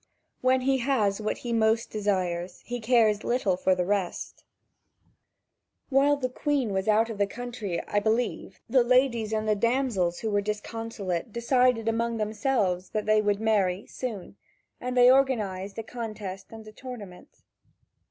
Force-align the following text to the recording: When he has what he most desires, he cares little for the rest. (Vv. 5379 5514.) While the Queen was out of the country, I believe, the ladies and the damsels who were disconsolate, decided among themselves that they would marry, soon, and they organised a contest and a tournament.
When 0.41 0.61
he 0.61 0.79
has 0.79 1.21
what 1.21 1.37
he 1.37 1.53
most 1.53 1.91
desires, 1.91 2.63
he 2.65 2.79
cares 2.79 3.23
little 3.23 3.55
for 3.55 3.75
the 3.75 3.85
rest. 3.85 4.43
(Vv. 5.91 5.99
5379 5.99 6.01
5514.) 6.01 6.01
While 6.01 6.17
the 6.17 6.41
Queen 6.41 6.73
was 6.73 6.87
out 6.87 7.09
of 7.11 7.17
the 7.19 7.27
country, 7.27 7.87
I 7.87 7.99
believe, 7.99 8.61
the 8.67 8.83
ladies 8.83 9.31
and 9.31 9.47
the 9.47 9.53
damsels 9.55 10.21
who 10.21 10.31
were 10.31 10.41
disconsolate, 10.41 11.31
decided 11.31 11.87
among 11.87 12.17
themselves 12.17 12.89
that 12.89 13.05
they 13.05 13.21
would 13.21 13.39
marry, 13.39 13.85
soon, 13.85 14.37
and 14.79 14.97
they 14.97 15.11
organised 15.11 15.77
a 15.77 15.83
contest 15.83 16.51
and 16.51 16.67
a 16.67 16.71
tournament. 16.71 17.43